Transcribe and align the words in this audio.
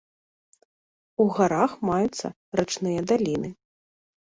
У 1.25 1.27
гарах 1.35 1.77
маюцца 1.91 2.27
рачныя 2.63 2.99
даліны. 3.15 3.49